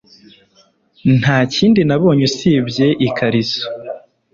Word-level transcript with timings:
Nta 1.19 1.37
kindi 1.53 1.79
nabonye 1.87 2.23
usibye 2.29 2.87
ikariso. 3.07 3.61